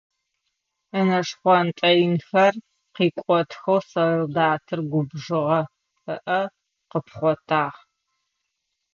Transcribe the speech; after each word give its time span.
Ынэ 0.99 1.19
шхъонтӏэ 1.27 1.89
инхэр 2.05 2.55
къикӏотхэу 2.95 3.79
солдатыр 3.91 4.79
губжыгъэ, 4.89 5.61
ыӏэ 6.13 6.39
къыпхъотагъ. 6.89 7.77